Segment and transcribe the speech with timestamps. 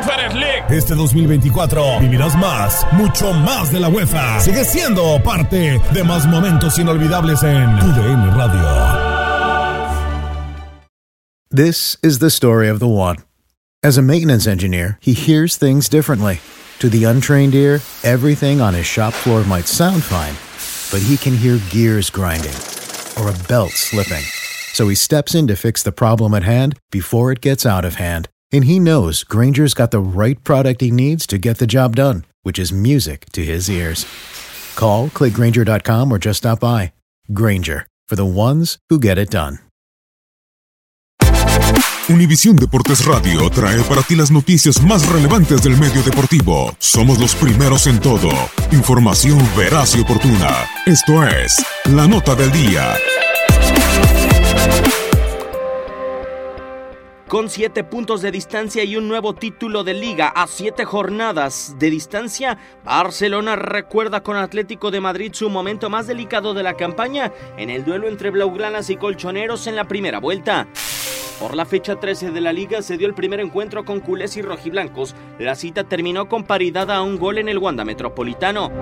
[0.00, 0.64] Conference League.
[0.70, 4.40] Este 2024 vivirás más, mucho más de la UEFA.
[4.40, 7.92] Sigue siendo parte de más momentos inolvidables en tu
[8.36, 8.62] Radio.
[11.50, 13.16] This is the story of the one.
[13.82, 16.40] As a maintenance engineer, he hears things differently.
[16.78, 20.34] To the untrained ear, everything on his shop floor might sound fine,
[20.90, 22.56] but he can hear gears grinding
[23.18, 24.24] or a belt slipping.
[24.72, 27.96] So he steps in to fix the problem at hand before it gets out of
[27.96, 28.28] hand.
[28.52, 32.24] And he knows Granger's got the right product he needs to get the job done,
[32.42, 34.06] which is music to his ears.
[34.76, 36.92] Call, clickgranger.com, or just stop by.
[37.32, 39.60] Granger, for the ones who get it done.
[42.10, 46.74] Univisión Deportes Radio trae para ti las noticias más relevantes del medio deportivo.
[46.80, 48.30] Somos los primeros en todo.
[48.72, 50.66] Información veraz y oportuna.
[50.86, 52.96] Esto es La Nota del Día.
[57.30, 61.88] Con siete puntos de distancia y un nuevo título de liga a siete jornadas de
[61.88, 67.70] distancia, Barcelona recuerda con Atlético de Madrid su momento más delicado de la campaña en
[67.70, 70.66] el duelo entre Blaugranas y Colchoneros en la primera vuelta.
[71.38, 74.42] Por la fecha 13 de la liga se dio el primer encuentro con culés y
[74.42, 75.14] rojiblancos.
[75.38, 78.72] La cita terminó con paridad a un gol en el Wanda Metropolitano.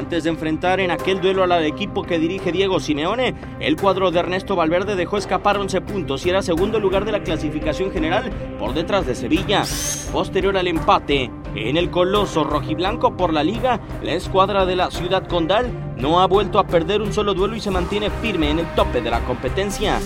[0.00, 4.18] Antes de enfrentar en aquel duelo al equipo que dirige Diego Simeone, el cuadro de
[4.18, 8.72] Ernesto Valverde dejó escapar 11 puntos y era segundo lugar de la clasificación general por
[8.72, 9.62] detrás de Sevilla.
[10.10, 15.28] Posterior al empate, en el coloso rojiblanco por la liga, la escuadra de la ciudad
[15.28, 18.74] condal no ha vuelto a perder un solo duelo y se mantiene firme en el
[18.74, 20.00] tope de la competencia.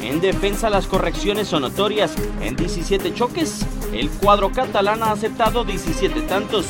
[0.00, 2.14] En defensa las correcciones son notorias.
[2.40, 6.66] En 17 choques, el cuadro catalán ha aceptado 17 tantos.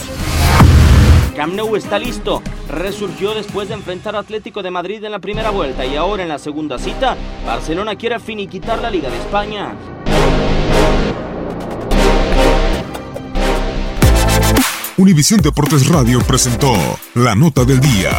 [1.34, 2.42] Camp Nou está listo.
[2.68, 6.28] Resurgió después de enfrentar a Atlético de Madrid en la primera vuelta y ahora en
[6.28, 7.16] la segunda cita,
[7.46, 9.74] Barcelona quiere finiquitar la Liga de España.
[14.98, 16.72] Univisión Deportes Radio presentó
[17.14, 18.10] La Nota del Día.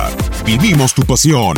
[0.46, 1.58] Vivimos tu pasión.